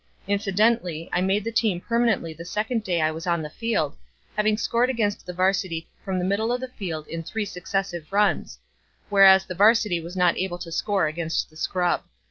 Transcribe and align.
Incidentally 0.27 1.07
I 1.13 1.21
made 1.21 1.43
the 1.43 1.51
team 1.51 1.79
permanently 1.79 2.33
the 2.33 2.43
second 2.43 2.83
day 2.83 3.01
I 3.01 3.11
was 3.11 3.27
on 3.27 3.43
the 3.43 3.51
field, 3.51 3.95
having 4.35 4.57
scored 4.57 4.89
against 4.89 5.27
the 5.27 5.31
varsity 5.33 5.87
from 6.03 6.17
the 6.17 6.25
middle 6.25 6.51
of 6.51 6.59
the 6.59 6.69
field 6.69 7.05
in 7.07 7.21
three 7.21 7.45
successive 7.45 8.11
runs; 8.11 8.57
whereas 9.09 9.45
the 9.45 9.53
varsity 9.53 10.01
was 10.01 10.17
not 10.17 10.39
able 10.39 10.57
to 10.57 10.71
score 10.71 11.05
against 11.05 11.51
the 11.51 11.55
scrub. 11.55 12.01